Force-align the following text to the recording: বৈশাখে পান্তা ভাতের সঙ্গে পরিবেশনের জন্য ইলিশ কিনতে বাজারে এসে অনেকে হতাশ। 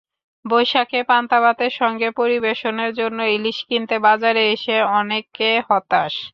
বৈশাখে 0.45 0.99
পান্তা 1.03 1.37
ভাতের 1.43 1.73
সঙ্গে 1.79 2.07
পরিবেশনের 2.19 2.91
জন্য 2.93 3.19
ইলিশ 3.35 3.57
কিনতে 3.69 3.95
বাজারে 4.07 4.43
এসে 4.55 4.75
অনেকে 4.99 5.49
হতাশ। 5.67 6.13